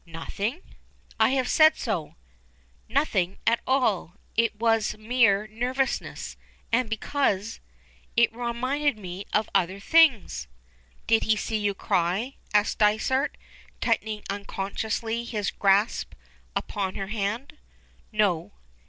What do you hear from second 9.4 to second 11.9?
other things." "Did he see you